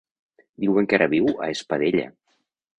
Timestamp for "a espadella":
1.35-2.11